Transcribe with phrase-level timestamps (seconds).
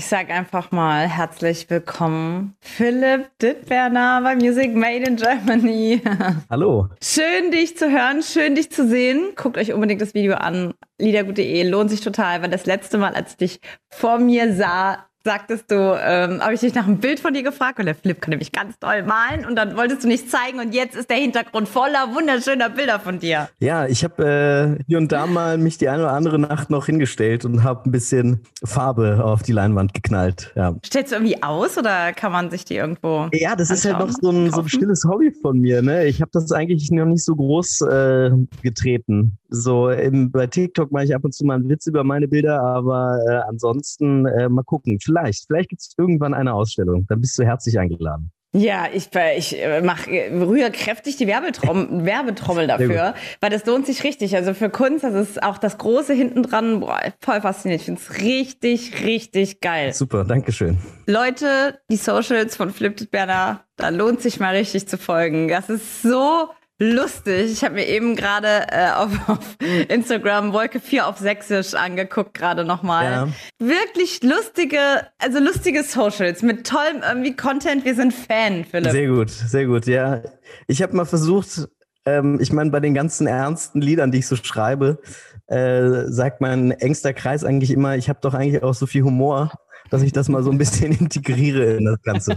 [0.00, 6.00] Ich sag einfach mal herzlich willkommen, Philipp Dittberner bei Music Made in Germany.
[6.50, 6.88] Hallo.
[7.02, 9.32] Schön, dich zu hören, schön, dich zu sehen.
[9.36, 10.72] Guckt euch unbedingt das Video an.
[10.98, 13.60] Liedergut.de lohnt sich total, weil das letzte Mal, als ich dich
[13.90, 17.78] vor mir sah, sagtest du, ähm, habe ich dich nach einem Bild von dir gefragt,
[17.78, 20.74] weil der Flip kann nämlich ganz toll malen und dann wolltest du nichts zeigen und
[20.74, 23.48] jetzt ist der Hintergrund voller wunderschöner Bilder von dir.
[23.58, 26.86] Ja, ich habe äh, hier und da mal mich die eine oder andere Nacht noch
[26.86, 30.52] hingestellt und habe ein bisschen Farbe auf die Leinwand geknallt.
[30.56, 30.74] Ja.
[30.84, 34.08] Stellst du irgendwie aus oder kann man sich die irgendwo Ja, das anschauen, ist halt
[34.08, 35.82] noch so ein, so ein stilles Hobby von mir.
[35.82, 36.06] Ne?
[36.06, 38.30] Ich habe das eigentlich noch nicht so groß äh,
[38.62, 39.38] getreten.
[39.50, 42.62] So im, bei TikTok mache ich ab und zu mal einen Witz über meine Bilder,
[42.62, 45.46] aber äh, ansonsten äh, mal gucken vielleicht.
[45.46, 47.06] Vielleicht gibt es irgendwann eine Ausstellung.
[47.08, 48.30] Dann bist du herzlich eingeladen.
[48.52, 54.02] Ja, ich, ich äh, mache rühre kräftig die Werbetrommel, Werbetrommel dafür, weil das lohnt sich
[54.02, 54.34] richtig.
[54.34, 57.82] Also für Kunst, das ist auch das Große hinten dran, boah, voll faszinierend.
[57.82, 59.92] Ich finde es richtig, richtig geil.
[59.92, 60.78] Super, danke schön.
[61.06, 65.46] Leute, die Socials von Flipped Berner, da lohnt sich mal richtig zu folgen.
[65.46, 66.48] Das ist so
[66.80, 67.52] lustig.
[67.52, 69.56] Ich habe mir eben gerade äh, auf, auf,
[69.88, 73.04] Instagram Wolke 4 auf Sächsisch angeguckt, gerade nochmal.
[73.04, 73.28] Ja.
[73.58, 74.78] Wirklich lustige,
[75.18, 77.84] also lustige Socials mit tollem irgendwie Content.
[77.84, 78.90] Wir sind Fan, Philipp.
[78.90, 80.22] Sehr gut, sehr gut, ja.
[80.66, 81.68] Ich habe mal versucht,
[82.06, 84.98] ähm, ich meine, bei den ganzen ernsten Liedern, die ich so schreibe,
[85.46, 89.52] äh, sagt mein engster Kreis eigentlich immer, ich habe doch eigentlich auch so viel Humor
[89.90, 92.36] dass ich das mal so ein bisschen integriere in das Ganze.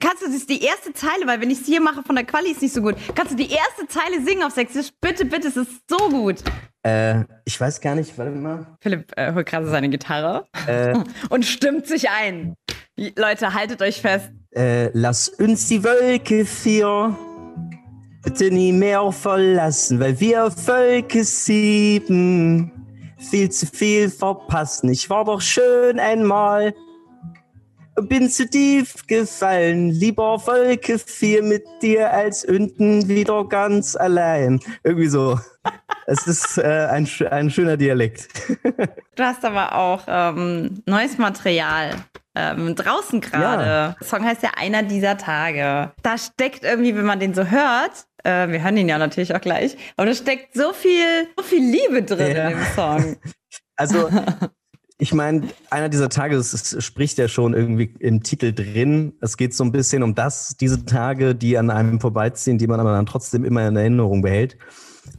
[0.00, 2.50] Kannst du das die erste Zeile, weil wenn ich es hier mache von der Quali
[2.50, 2.96] ist nicht so gut.
[3.14, 4.90] Kannst du die erste Zeile singen auf Sächsisch?
[5.00, 6.42] Bitte, bitte, es ist so gut.
[6.82, 8.66] Äh, ich weiß gar nicht, warte mal.
[8.80, 10.94] Philipp äh, holt gerade seine Gitarre äh,
[11.30, 12.54] und stimmt sich ein.
[13.16, 14.30] Leute, haltet euch fest.
[14.50, 17.16] Äh, lass uns die Wolke vier
[18.22, 22.81] bitte nie mehr verlassen, weil wir Völke sieben
[23.22, 24.90] viel zu viel verpassen.
[24.90, 26.74] Ich war doch schön einmal,
[28.00, 29.90] bin zu tief gefallen.
[29.90, 34.60] Lieber Wolke viel mit dir als unten wieder ganz allein.
[34.82, 35.38] Irgendwie so.
[36.06, 38.28] Es ist äh, ein, ein schöner Dialekt.
[39.14, 41.94] du hast aber auch ähm, neues Material.
[42.34, 43.62] Ähm, draußen gerade.
[43.62, 43.96] Ja.
[44.00, 45.92] Der Song heißt ja einer dieser Tage.
[46.02, 49.40] Da steckt irgendwie, wenn man den so hört, äh, wir hören ihn ja natürlich auch
[49.40, 52.48] gleich, aber da steckt so viel, so viel Liebe drin ja.
[52.48, 53.16] in dem Song.
[53.74, 54.08] Also,
[54.98, 59.14] ich meine, einer dieser Tage, das spricht ja schon irgendwie im Titel drin.
[59.20, 62.78] Es geht so ein bisschen um das, diese Tage, die an einem vorbeiziehen, die man
[62.78, 64.56] aber dann trotzdem immer in Erinnerung behält.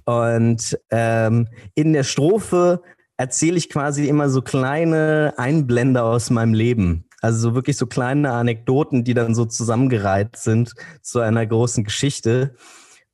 [0.05, 2.81] Und ähm, in der Strophe
[3.17, 7.05] erzähle ich quasi immer so kleine Einblender aus meinem Leben.
[7.21, 12.55] Also so wirklich so kleine Anekdoten, die dann so zusammengereiht sind zu einer großen Geschichte.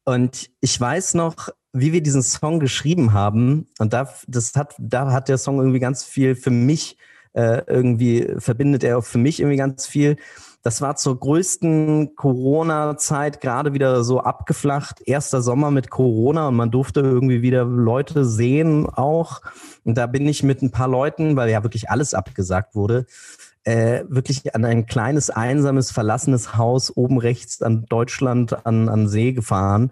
[0.10, 5.12] Und ich weiß noch, wie wir diesen Song geschrieben haben, und da, das hat, da
[5.12, 6.98] hat der Song irgendwie ganz viel für mich,
[7.34, 10.16] äh, irgendwie verbindet er für mich irgendwie ganz viel.
[10.64, 15.00] Das war zur größten Corona-Zeit gerade wieder so abgeflacht.
[15.06, 19.42] Erster Sommer mit Corona und man durfte irgendwie wieder Leute sehen auch.
[19.84, 23.06] Und da bin ich mit ein paar Leuten, weil ja wirklich alles abgesagt wurde,
[23.64, 29.34] äh, wirklich an ein kleines, einsames, verlassenes Haus oben rechts an Deutschland an, an See
[29.34, 29.92] gefahren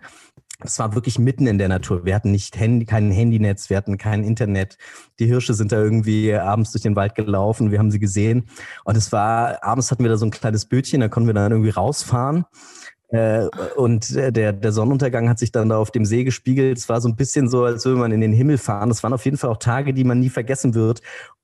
[0.64, 2.06] es war wirklich mitten in der Natur.
[2.06, 4.78] Wir hatten nicht Handy, kein Handynetz, wir hatten kein Internet.
[5.20, 8.50] Die Hirsche sind da irgendwie abends durch den Wald gelaufen, wir haben sie gesehen.
[8.84, 11.52] Und es war, abends hatten wir da so ein kleines Bötchen, da konnten wir dann
[11.52, 12.46] irgendwie rausfahren.
[13.10, 16.78] Äh, und der, der Sonnenuntergang hat sich dann da auf dem See gespiegelt.
[16.78, 18.90] Es war so ein bisschen so, als würde man in den Himmel fahren.
[18.90, 21.02] Es waren auf jeden Fall auch Tage, die man nie vergessen wird.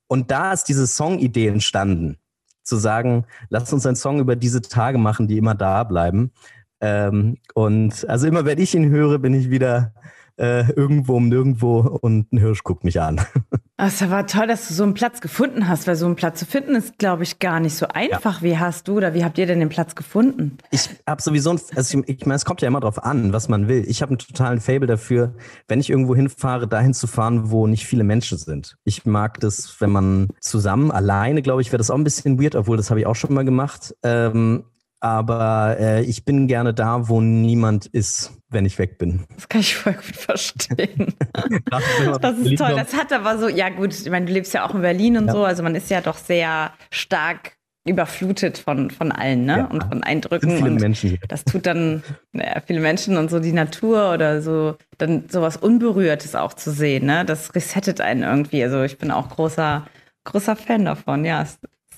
[0.07, 2.17] Und da ist diese Songidee entstanden.
[2.63, 6.31] Zu sagen, lass uns einen Song über diese Tage machen, die immer da bleiben.
[6.79, 9.93] Ähm, und also immer, wenn ich ihn höre, bin ich wieder
[10.37, 13.21] äh, irgendwo um nirgendwo und ein Hirsch guckt mich an.
[13.75, 16.45] Es war toll, dass du so einen Platz gefunden hast, weil so einen Platz zu
[16.45, 18.41] finden ist, glaube ich, gar nicht so einfach.
[18.41, 18.41] Ja.
[18.43, 20.59] Wie hast du oder wie habt ihr denn den Platz gefunden?
[20.69, 23.49] Ich habe sowieso, ein, also ich, ich meine, es kommt ja immer darauf an, was
[23.49, 23.83] man will.
[23.87, 25.33] Ich habe einen totalen Fable dafür,
[25.67, 28.77] wenn ich irgendwo hinfahre, dahin zu fahren, wo nicht viele Menschen sind.
[28.83, 32.55] Ich mag das, wenn man zusammen, alleine, glaube ich, wäre das auch ein bisschen weird,
[32.55, 33.95] obwohl das habe ich auch schon mal gemacht.
[34.03, 34.65] Ähm,
[35.03, 39.25] aber äh, ich bin gerne da, wo niemand ist, wenn ich weg bin.
[39.35, 41.13] Das kann ich voll gut verstehen.
[42.21, 42.73] das ist toll.
[42.73, 45.27] Das hat aber so, ja gut, ich meine, du lebst ja auch in Berlin und
[45.27, 45.33] ja.
[45.33, 49.57] so, also man ist ja doch sehr stark überflutet von, von allen, ne?
[49.57, 49.65] Ja.
[49.65, 50.49] Und von Eindrücken.
[50.49, 51.19] Sind viele und Menschen.
[51.27, 52.01] Das tut dann,
[52.31, 57.07] naja, viele Menschen und so die Natur oder so, dann sowas Unberührtes auch zu sehen,
[57.07, 57.25] ne?
[57.25, 58.63] Das resettet einen irgendwie.
[58.63, 59.85] Also ich bin auch großer,
[60.23, 61.45] großer Fan davon, ja.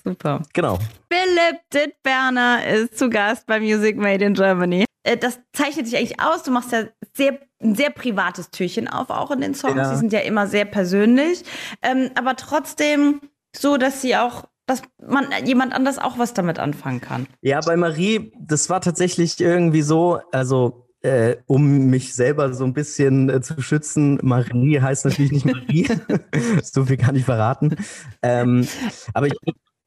[0.06, 0.42] Super.
[0.52, 0.78] Genau.
[1.10, 4.84] Philipp Dittberner ist zu Gast bei Music Made in Germany.
[5.02, 6.44] Äh, das zeichnet sich eigentlich aus.
[6.44, 6.84] Du machst ja
[7.16, 9.76] sehr, ein sehr privates Türchen auf, auch in den Songs.
[9.76, 9.90] Ja.
[9.90, 11.42] Die sind ja immer sehr persönlich.
[11.82, 13.20] Ähm, aber trotzdem
[13.54, 17.28] so, dass sie auch dass man jemand anders auch was damit anfangen kann.
[17.40, 22.72] Ja, bei Marie, das war tatsächlich irgendwie so, also äh, um mich selber so ein
[22.72, 24.18] bisschen äh, zu schützen.
[24.22, 25.88] Marie heißt natürlich nicht Marie.
[26.64, 27.76] so viel kann ich verraten.
[28.22, 28.66] Ähm,
[29.14, 29.34] aber ich.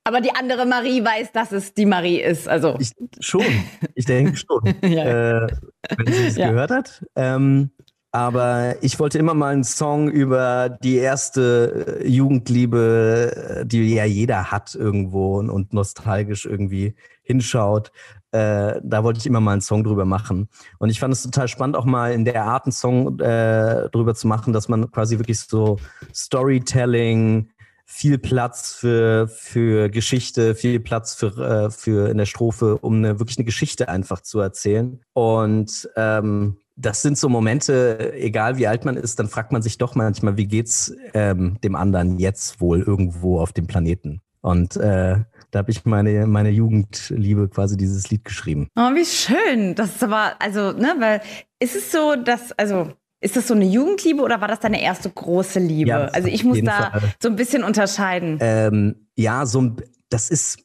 [0.10, 2.50] Aber die andere Marie weiß, dass es die Marie ist.
[2.50, 3.46] Also ich, schon.
[3.94, 4.64] Ich denke schon.
[4.82, 5.44] ja.
[5.44, 5.48] äh,
[5.96, 6.50] wenn sie es ja.
[6.50, 7.06] gehört hat.
[7.16, 7.70] Ähm,
[8.12, 14.06] aber ich wollte immer mal einen Song über die erste äh, Jugendliebe, äh, die ja
[14.06, 17.92] jeder hat irgendwo und nostalgisch irgendwie hinschaut.
[18.32, 20.50] Äh, da wollte ich immer mal einen Song drüber machen.
[20.80, 24.16] Und ich fand es total spannend, auch mal in der Art einen Song äh, drüber
[24.16, 25.78] zu machen, dass man quasi wirklich so
[26.16, 27.52] Storytelling,
[27.92, 33.20] viel Platz für, für Geschichte, viel Platz für, äh, für in der Strophe, um eine,
[33.20, 35.02] wirklich eine Geschichte einfach zu erzählen.
[35.14, 39.80] Und ähm, das sind so Momente, egal wie alt man ist, dann fragt man sich
[39.80, 44.22] doch manchmal, wie geht's ähm, dem anderen jetzt wohl irgendwo auf dem Planeten?
[44.42, 45.18] Und äh,
[45.52, 48.68] da habe ich meine, meine Jugendliebe quasi dieses Lied geschrieben.
[48.78, 49.74] Oh, wie schön.
[49.74, 51.22] Das ist aber, also, ne, weil
[51.60, 55.10] ist es so, dass, also, ist das so eine Jugendliebe oder war das deine erste
[55.10, 55.90] große Liebe?
[55.90, 57.02] Ja, also ich muss da Fall.
[57.22, 58.38] so ein bisschen unterscheiden.
[58.40, 59.76] Ähm, ja, so
[60.10, 60.60] das ist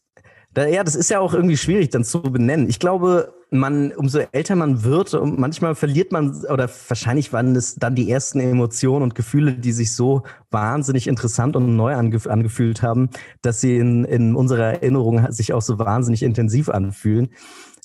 [0.54, 2.68] da, ja, das ist ja auch irgendwie schwierig dann zu benennen.
[2.68, 7.96] Ich glaube, man, umso älter man wird, manchmal verliert man, oder wahrscheinlich waren es dann
[7.96, 10.22] die ersten Emotionen und Gefühle, die sich so
[10.52, 13.10] wahnsinnig interessant und neu angef angefühlt haben,
[13.42, 17.30] dass sie in, in unserer Erinnerung sich auch so wahnsinnig intensiv anfühlen.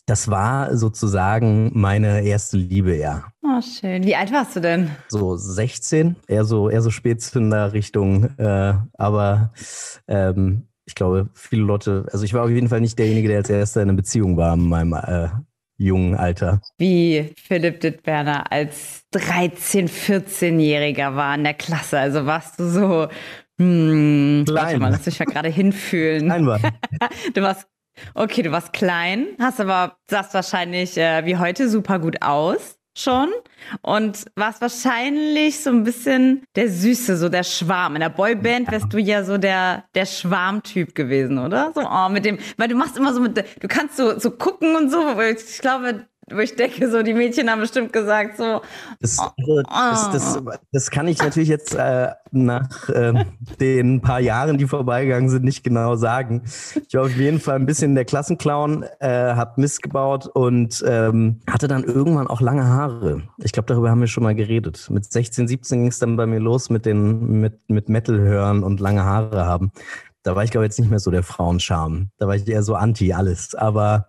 [0.10, 3.26] Das war sozusagen meine erste Liebe, ja.
[3.44, 4.04] Oh, schön.
[4.04, 4.90] Wie alt warst du denn?
[5.10, 9.54] So 16, eher so, eher so Spätzünder Richtung, äh, aber
[10.08, 13.52] ähm, ich glaube, viele Leute, also ich war auf jeden Fall nicht derjenige, der als
[13.52, 15.28] erster in einer Beziehung war in meinem äh,
[15.78, 16.60] jungen Alter.
[16.80, 22.00] Wie Philipp Dittberner als 13-, 14-Jähriger war in der Klasse.
[22.00, 23.10] Also warst du so,
[23.60, 24.66] hm, klein.
[24.66, 26.26] Warte mal, lass mich mal gerade hinfühlen.
[26.26, 26.60] Klein war.
[27.36, 27.68] du warst,
[28.14, 33.30] okay, du warst klein, hast aber, sahst wahrscheinlich äh, wie heute super gut aus schon
[33.82, 37.96] und warst wahrscheinlich so ein bisschen der Süße, so der Schwarm.
[37.96, 41.72] In der Boyband wärst du ja so der, der Schwarmtyp gewesen, oder?
[41.74, 44.76] So, oh, mit dem, weil du machst immer so mit, du kannst so, so gucken
[44.76, 48.62] und so, ich glaube, wo ich denke, so die Mädchen haben bestimmt gesagt, so.
[49.00, 50.52] Das, also, das, das, oh.
[50.72, 53.26] das, kann ich natürlich jetzt äh, nach äh,
[53.60, 56.44] den paar Jahren, die vorbeigegangen sind, nicht genau sagen.
[56.88, 61.42] Ich war auf jeden Fall ein bisschen der Klassenclown, äh, hab Mist gebaut und ähm,
[61.50, 63.24] hatte dann irgendwann auch lange Haare.
[63.38, 64.90] Ich glaube, darüber haben wir schon mal geredet.
[64.90, 68.64] Mit 16, 17 ging es dann bei mir los mit den mit, mit Metal hören
[68.64, 69.72] und lange Haare haben.
[70.24, 72.10] Da war ich, glaube ich, jetzt nicht mehr so der Frauenscham.
[72.18, 73.56] Da war ich eher so anti alles.
[73.56, 74.08] Aber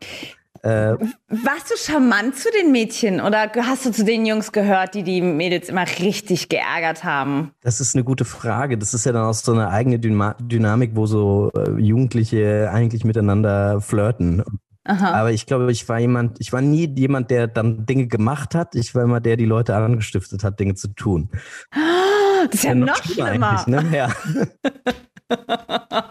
[0.62, 0.97] äh,
[1.29, 5.21] Warst du charmant zu den Mädchen oder hast du zu den Jungs gehört, die die
[5.21, 7.53] Mädels immer richtig geärgert haben?
[7.62, 8.77] Das ist eine gute Frage.
[8.77, 13.81] Das ist ja dann auch so eine eigene Dynamik, wo so äh, Jugendliche eigentlich miteinander
[13.81, 14.43] flirten.
[14.85, 15.12] Aha.
[15.12, 18.75] Aber ich glaube, ich war jemand, ich war nie jemand, der dann Dinge gemacht hat.
[18.75, 21.31] Ich war immer der, die Leute angestiftet hat, Dinge zu tun.
[22.45, 23.65] Das ist ja, ja noch schlimmer.
[23.67, 23.85] Ne?
[23.93, 24.11] Ja.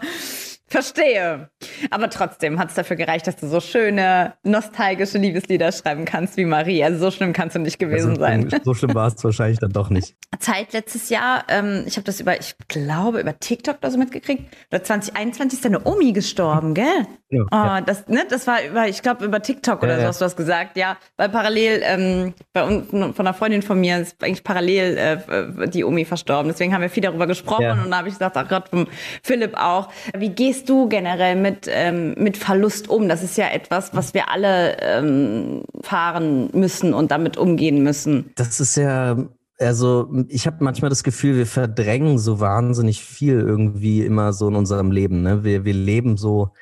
[0.70, 1.50] Verstehe.
[1.90, 6.44] Aber trotzdem hat es dafür gereicht, dass du so schöne, nostalgische Liebeslieder schreiben kannst wie
[6.44, 6.84] Marie.
[6.84, 8.48] Also so schlimm kannst du nicht gewesen also, sein.
[8.64, 10.14] So schlimm war es wahrscheinlich dann doch nicht.
[10.38, 14.44] Zeit letztes Jahr, ähm, ich habe das über, ich glaube, über TikTok oder so mitgekriegt.
[14.70, 17.06] Oder 2021 ist deine Omi gestorben, gell?
[17.30, 17.80] Ja, oh, ja.
[17.80, 20.36] Das, ne, das war über, ich glaube, über TikTok oder ja, so hast du was
[20.36, 20.76] gesagt.
[20.76, 25.68] Ja, weil parallel, ähm, bei uns, von einer Freundin von mir ist eigentlich parallel äh,
[25.68, 26.50] die Omi verstorben.
[26.50, 28.86] Deswegen haben wir viel darüber gesprochen und da habe ich gesagt, ach Gott, vom
[29.22, 29.90] Philipp auch.
[30.16, 33.08] Wie gehst gehst du generell mit, ähm, mit Verlust um?
[33.08, 38.32] Das ist ja etwas, was wir alle ähm, fahren müssen und damit umgehen müssen.
[38.36, 39.16] Das ist ja
[39.58, 44.54] also ich habe manchmal das Gefühl, wir verdrängen so wahnsinnig viel irgendwie immer so in
[44.54, 45.20] unserem Leben.
[45.20, 45.44] Ne?
[45.44, 46.52] Wir, wir leben so,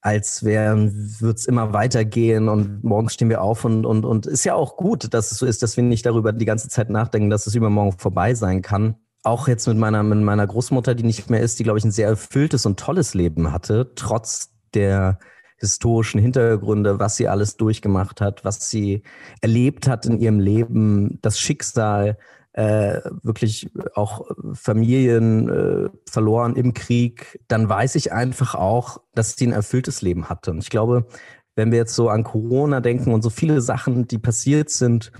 [0.00, 4.44] als wären wird es immer weitergehen und morgens stehen wir auf und, und, und ist
[4.44, 7.28] ja auch gut, dass es so ist, dass wir nicht darüber die ganze Zeit nachdenken,
[7.28, 11.30] dass es übermorgen vorbei sein kann auch jetzt mit meiner, mit meiner Großmutter, die nicht
[11.30, 15.18] mehr ist, die, glaube ich, ein sehr erfülltes und tolles Leben hatte, trotz der
[15.58, 19.04] historischen Hintergründe, was sie alles durchgemacht hat, was sie
[19.40, 22.18] erlebt hat in ihrem Leben, das Schicksal,
[22.54, 29.46] äh, wirklich auch Familien äh, verloren im Krieg, dann weiß ich einfach auch, dass sie
[29.46, 30.50] ein erfülltes Leben hatte.
[30.50, 31.06] Und ich glaube,
[31.54, 35.12] wenn wir jetzt so an Corona denken und so viele Sachen, die passiert sind,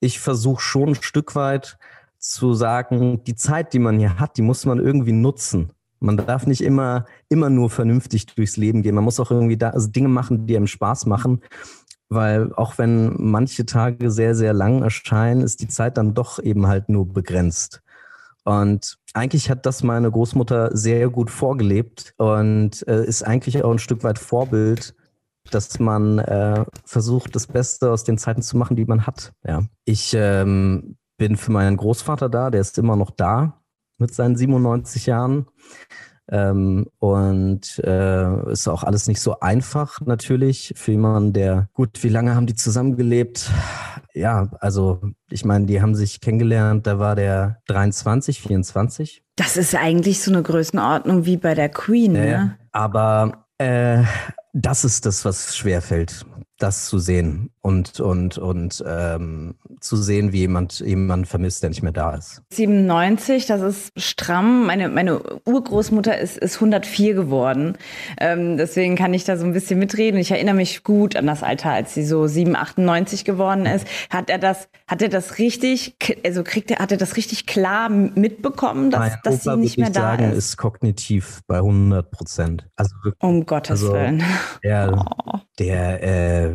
[0.00, 1.78] ich versuche schon ein Stück weit
[2.24, 5.72] zu sagen, die Zeit, die man hier hat, die muss man irgendwie nutzen.
[6.00, 8.94] Man darf nicht immer, immer nur vernünftig durchs Leben gehen.
[8.94, 11.42] Man muss auch irgendwie da, also Dinge machen, die einem Spaß machen.
[12.08, 16.66] Weil auch wenn manche Tage sehr, sehr lang erscheinen, ist die Zeit dann doch eben
[16.66, 17.82] halt nur begrenzt.
[18.44, 23.78] Und eigentlich hat das meine Großmutter sehr gut vorgelebt und äh, ist eigentlich auch ein
[23.78, 24.94] Stück weit Vorbild,
[25.50, 29.32] dass man äh, versucht, das Beste aus den Zeiten zu machen, die man hat.
[29.46, 29.62] Ja.
[29.84, 33.60] Ich ähm, bin für meinen Großvater da, der ist immer noch da
[33.98, 35.46] mit seinen 97 Jahren.
[36.30, 42.08] Ähm, und äh, ist auch alles nicht so einfach natürlich für jemanden, der gut, wie
[42.08, 43.50] lange haben die zusammengelebt?
[44.14, 49.22] Ja, also ich meine, die haben sich kennengelernt, da war der 23, 24.
[49.36, 52.58] Das ist eigentlich so eine Größenordnung wie bei der Queen, äh, ne?
[52.72, 54.02] Aber äh,
[54.54, 56.24] das ist das, was schwerfällt
[56.64, 61.82] das zu sehen und, und, und ähm, zu sehen, wie jemand jemand vermisst, der nicht
[61.82, 62.42] mehr da ist.
[62.52, 64.66] 97, das ist stramm.
[64.66, 67.76] Meine, meine Urgroßmutter ist, ist 104 geworden.
[68.18, 70.18] Ähm, deswegen kann ich da so ein bisschen mitreden.
[70.18, 73.86] Ich erinnere mich gut an das Alter, als sie so 7, 98 geworden ist.
[74.08, 77.90] Hat er das, hat er das richtig, also kriegt er, hat er das richtig klar
[77.90, 80.38] mitbekommen, dass, mein dass Opa, sie nicht mehr da sagen, ist?
[80.38, 82.66] ist kognitiv bei 100 Prozent.
[82.76, 84.22] Also, um Gottes also, Willen.
[84.62, 85.38] Der, oh.
[85.58, 86.53] der äh,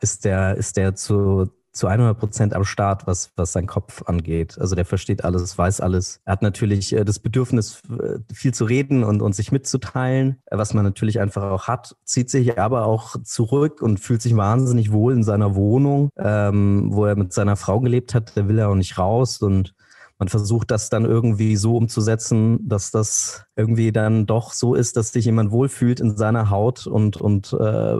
[0.00, 4.58] ist der, ist der zu, zu 100 Prozent am Start, was, was sein Kopf angeht.
[4.58, 6.20] Also der versteht alles, weiß alles.
[6.24, 10.58] Er hat natürlich äh, das Bedürfnis, äh, viel zu reden und, und sich mitzuteilen, äh,
[10.58, 14.92] was man natürlich einfach auch hat, zieht sich aber auch zurück und fühlt sich wahnsinnig
[14.92, 18.36] wohl in seiner Wohnung, ähm, wo er mit seiner Frau gelebt hat.
[18.36, 19.74] Da will er auch nicht raus und
[20.18, 25.12] man versucht das dann irgendwie so umzusetzen, dass das irgendwie dann doch so ist, dass
[25.12, 27.96] sich jemand wohlfühlt in seiner Haut und, und äh,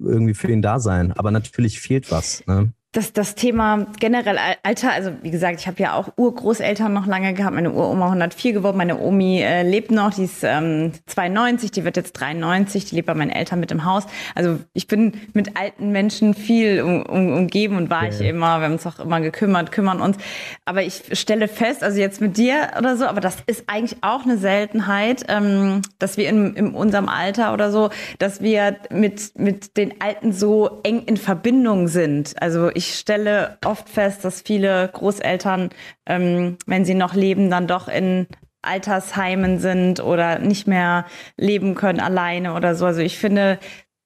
[0.00, 1.12] irgendwie für ihn da sein.
[1.12, 2.42] Aber natürlich fehlt was.
[2.46, 2.72] Ne?
[2.96, 7.34] Das, das Thema generell Alter, also wie gesagt, ich habe ja auch Urgroßeltern noch lange
[7.34, 11.84] gehabt, meine Uroma 104 geworden, meine Omi äh, lebt noch, die ist ähm, 92, die
[11.84, 14.04] wird jetzt 93, die lebt bei meinen Eltern mit im Haus.
[14.34, 18.10] Also ich bin mit alten Menschen viel um, um, umgeben und war ja.
[18.10, 20.16] ich immer, wir haben uns auch immer gekümmert, kümmern uns.
[20.64, 24.24] Aber ich stelle fest, also jetzt mit dir oder so, aber das ist eigentlich auch
[24.24, 29.76] eine Seltenheit, ähm, dass wir in, in unserem Alter oder so, dass wir mit, mit
[29.76, 32.34] den Alten so eng in Verbindung sind.
[32.40, 35.70] Also ich ich stelle oft fest, dass viele Großeltern,
[36.06, 38.26] ähm, wenn sie noch leben, dann doch in
[38.62, 42.86] Altersheimen sind oder nicht mehr leben können alleine oder so.
[42.86, 43.58] Also ich finde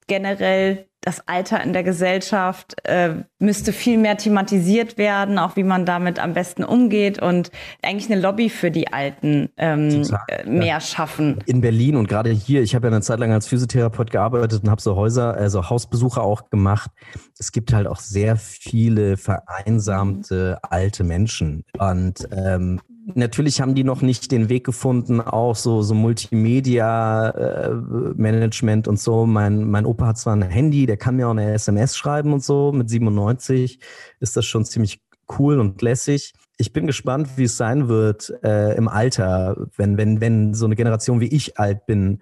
[0.07, 5.85] generell das Alter in der Gesellschaft äh, müsste viel mehr thematisiert werden, auch wie man
[5.85, 7.49] damit am besten umgeht und
[7.81, 10.79] eigentlich eine Lobby für die Alten ähm, äh, mehr ja.
[10.79, 11.39] schaffen.
[11.47, 14.69] In Berlin und gerade hier, ich habe ja eine Zeit lang als Physiotherapeut gearbeitet und
[14.69, 16.91] habe so Häuser, also Hausbesuche auch gemacht.
[17.39, 22.79] Es gibt halt auch sehr viele vereinsamte alte Menschen und ähm,
[23.15, 29.25] natürlich haben die noch nicht den Weg gefunden, auch so, so Multimedia-Management äh, und so.
[29.25, 32.43] Mein, mein Opa hat zwar ein Handy, der kann mir auch eine SMS schreiben und
[32.43, 32.71] so.
[32.71, 33.79] Mit 97
[34.19, 35.01] ist das schon ziemlich
[35.39, 36.33] cool und lässig.
[36.57, 40.75] Ich bin gespannt, wie es sein wird äh, im Alter, wenn, wenn, wenn so eine
[40.75, 42.21] Generation wie ich alt bin,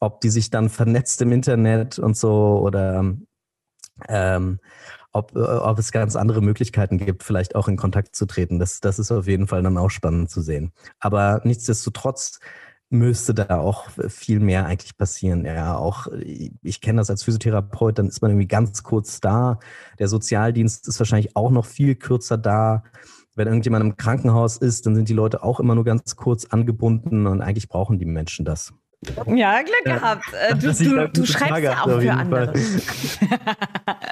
[0.00, 3.14] ob die sich dann vernetzt im Internet und so oder
[4.08, 4.58] ähm,
[5.14, 8.58] ob, äh, ob es ganz andere Möglichkeiten gibt, vielleicht auch in Kontakt zu treten.
[8.58, 10.72] Das, das ist auf jeden Fall dann auch spannend zu sehen.
[10.98, 12.40] Aber nichtsdestotrotz
[12.90, 15.44] müsste da auch viel mehr eigentlich passieren.
[15.44, 16.08] Ja, auch
[16.62, 19.58] ich kenne das als Physiotherapeut, dann ist man irgendwie ganz kurz da.
[19.98, 22.84] Der Sozialdienst ist wahrscheinlich auch noch viel kürzer da.
[23.36, 27.26] Wenn irgendjemand im Krankenhaus ist, dann sind die Leute auch immer nur ganz kurz angebunden
[27.26, 28.72] und eigentlich brauchen die Menschen das.
[29.26, 30.24] Ja, Glück gehabt.
[30.32, 32.52] Äh, du, du, du schreibst ja auch für andere.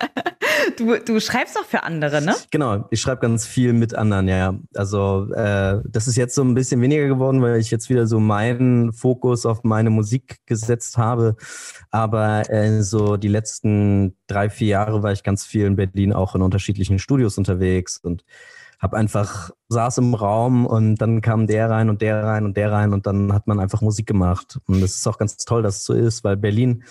[0.79, 2.35] du, du schreibst auch für andere, ne?
[2.51, 4.55] Genau, ich schreibe ganz viel mit anderen, ja.
[4.75, 8.21] Also äh, das ist jetzt so ein bisschen weniger geworden, weil ich jetzt wieder so
[8.21, 11.37] meinen Fokus auf meine Musik gesetzt habe.
[11.91, 16.35] Aber äh, so die letzten drei, vier Jahre war ich ganz viel in Berlin auch
[16.35, 18.25] in unterschiedlichen Studios unterwegs und
[18.83, 22.73] habe einfach saß im Raum und dann kam der rein und der rein und der
[22.73, 24.59] rein und dann hat man einfach Musik gemacht.
[24.67, 26.83] Und das ist auch ganz toll, dass es so ist, weil Berlin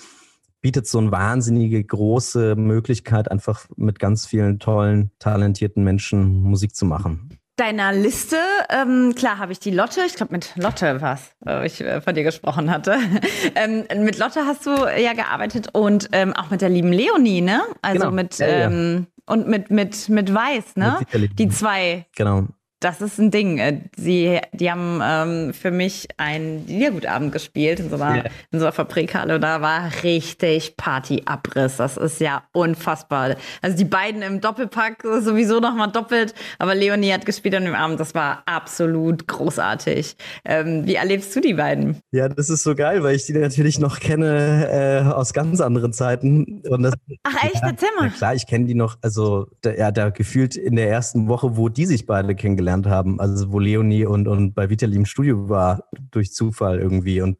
[0.62, 6.86] bietet so eine wahnsinnige große Möglichkeit, einfach mit ganz vielen tollen, talentierten Menschen Musik zu
[6.86, 7.38] machen.
[7.57, 8.38] Deiner Liste,
[8.69, 12.15] ähm, klar habe ich die Lotte, ich glaube mit Lotte was, äh, ich äh, von
[12.15, 12.95] dir gesprochen hatte.
[13.55, 17.62] ähm, mit Lotte hast du ja gearbeitet und ähm, auch mit der lieben Leonie, ne?
[17.81, 18.12] Also genau.
[18.12, 19.03] mit ja, ja.
[19.25, 21.00] Und mit mit mit Weiß, ne?
[21.13, 22.06] Mit die zwei.
[22.16, 22.48] Genau
[22.82, 23.60] das ist ein Ding.
[23.60, 28.32] Äh, sie, die haben ähm, für mich einen Liedergutabend gespielt in so einer, yeah.
[28.52, 29.40] in so einer Fabrikhalle.
[29.40, 31.78] Da war richtig Partyabriss.
[31.78, 33.36] Das ist ja unfassbar.
[33.62, 36.34] Also die beiden im Doppelpack sowieso nochmal doppelt.
[36.58, 38.00] Aber Leonie hat gespielt an dem Abend.
[38.00, 40.16] Das war absolut großartig.
[40.44, 42.02] Ähm, wie erlebst du die beiden?
[42.12, 45.94] Ja, das ist so geil, weil ich die natürlich noch kenne äh, aus ganz anderen
[45.94, 46.64] Zeiten.
[46.68, 47.62] Und das, Ach echt?
[47.62, 48.10] Ja, Erzähl mal.
[48.10, 51.70] klar, ich kenne die noch, also da, ja, da gefühlt in der ersten Woche, wo
[51.70, 53.20] die sich beide kennengelernt kennengelernt haben.
[53.20, 57.22] Also wo Leonie und, und bei Vitali im Studio war, durch Zufall irgendwie.
[57.22, 57.38] Und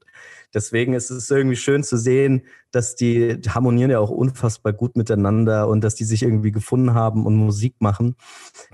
[0.54, 5.68] deswegen ist es irgendwie schön zu sehen, dass die harmonieren ja auch unfassbar gut miteinander
[5.68, 8.16] und dass die sich irgendwie gefunden haben und Musik machen.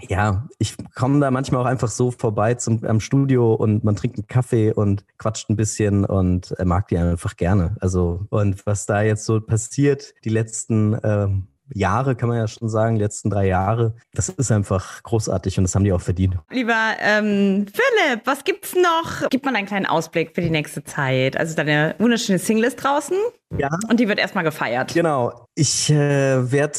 [0.07, 4.17] Ja, ich komme da manchmal auch einfach so vorbei zum am Studio und man trinkt
[4.17, 7.75] einen Kaffee und quatscht ein bisschen und mag die einfach gerne.
[7.79, 12.69] Also und was da jetzt so passiert, die letzten ähm, Jahre, kann man ja schon
[12.69, 13.95] sagen, die letzten drei Jahre.
[14.13, 16.37] Das ist einfach großartig und das haben die auch verdient.
[16.49, 19.29] Lieber ähm, Philipp, was gibt's noch?
[19.29, 21.37] Gib mal einen kleinen Ausblick für die nächste Zeit.
[21.37, 23.17] Also deine wunderschöne Single ist draußen.
[23.57, 23.69] Ja.
[23.89, 24.93] Und die wird erstmal gefeiert.
[24.93, 25.47] Genau.
[25.55, 26.77] Ich äh, werde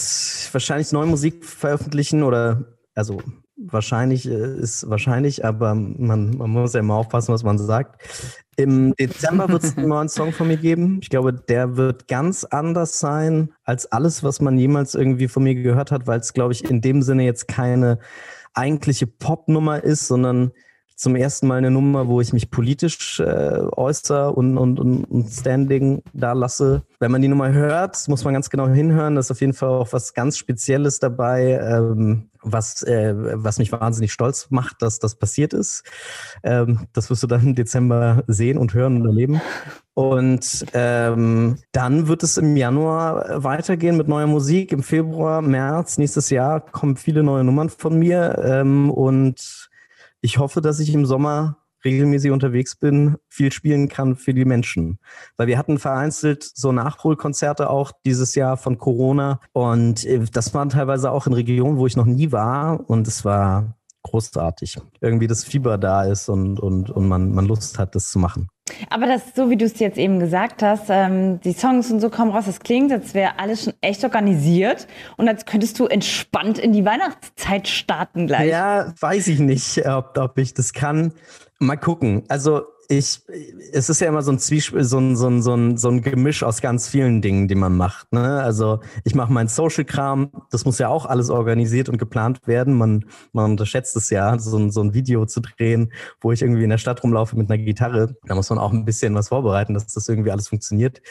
[0.52, 2.64] wahrscheinlich neue Musik veröffentlichen oder
[2.94, 3.20] also
[3.56, 8.00] wahrscheinlich äh, ist wahrscheinlich, aber man, man muss ja immer aufpassen, was man sagt.
[8.58, 10.98] Im Dezember wird es einen neuen Song von mir geben.
[11.00, 15.54] Ich glaube, der wird ganz anders sein als alles, was man jemals irgendwie von mir
[15.54, 17.98] gehört hat, weil es, glaube ich, in dem Sinne jetzt keine
[18.54, 20.50] eigentliche Popnummer ist, sondern
[20.98, 25.30] zum ersten Mal eine Nummer, wo ich mich politisch äh, äußere und, und, und, und
[25.30, 26.82] Standing da lasse.
[26.98, 29.14] Wenn man die Nummer hört, muss man ganz genau hinhören.
[29.14, 33.70] Da ist auf jeden Fall auch was ganz Spezielles dabei, ähm, was, äh, was mich
[33.70, 35.84] wahnsinnig stolz macht, dass das passiert ist.
[36.42, 39.40] Ähm, das wirst du dann im Dezember sehen und hören und erleben.
[39.94, 44.72] Und ähm, dann wird es im Januar weitergehen mit neuer Musik.
[44.72, 48.36] Im Februar, März nächstes Jahr kommen viele neue Nummern von mir.
[48.44, 49.67] Ähm, und
[50.20, 54.98] ich hoffe, dass ich im Sommer regelmäßig unterwegs bin, viel spielen kann für die Menschen.
[55.36, 60.70] Weil wir hatten vereinzelt so Nachholkonzerte auch dieses Jahr von Corona und äh, das waren
[60.70, 64.78] teilweise auch in Regionen, wo ich noch nie war und es war großartig.
[65.00, 68.48] Irgendwie das Fieber da ist und, und, und man, man Lust hat, das zu machen.
[68.90, 72.10] Aber das, so wie du es jetzt eben gesagt hast, ähm, die Songs und so
[72.10, 76.58] kommen raus, das klingt, als wäre alles schon echt organisiert und als könntest du entspannt
[76.58, 78.50] in die Weihnachtszeit starten gleich.
[78.50, 81.12] Ja, weiß ich nicht, ob, ob ich das kann.
[81.58, 82.24] Mal gucken.
[82.28, 83.20] Also ich,
[83.72, 86.00] es ist ja immer so ein Zwiespel, so ein, so ein, so ein, so ein
[86.00, 88.10] Gemisch aus ganz vielen Dingen, die man macht.
[88.14, 88.42] Ne?
[88.42, 92.72] Also ich mache meinen Social-Kram, das muss ja auch alles organisiert und geplant werden.
[92.74, 96.64] Man, man unterschätzt es ja, so ein, so ein Video zu drehen, wo ich irgendwie
[96.64, 98.16] in der Stadt rumlaufe mit einer Gitarre.
[98.24, 101.02] Da muss man auch ein bisschen was vorbereiten, dass das irgendwie alles funktioniert.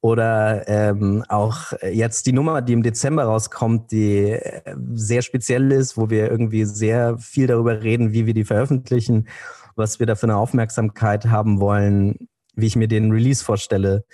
[0.00, 5.98] Oder ähm, auch jetzt die Nummer, die im Dezember rauskommt, die äh, sehr speziell ist,
[5.98, 9.26] wo wir irgendwie sehr viel darüber reden, wie wir die veröffentlichen
[9.76, 14.04] was wir da für eine Aufmerksamkeit haben wollen, wie ich mir den Release vorstelle.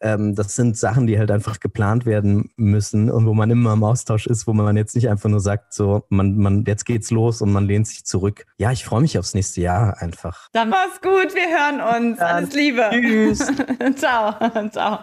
[0.00, 3.84] Ähm, das sind Sachen, die halt einfach geplant werden müssen und wo man immer im
[3.84, 7.42] Austausch ist, wo man jetzt nicht einfach nur sagt, so, man, man, jetzt geht's los
[7.42, 8.46] und man lehnt sich zurück.
[8.56, 10.48] Ja, ich freue mich aufs nächste Jahr einfach.
[10.52, 12.18] Dann mach's gut, wir hören uns.
[12.18, 12.88] Alles Liebe.
[12.90, 13.38] Tschüss.
[13.96, 14.34] Ciao.
[14.70, 15.00] Ciao.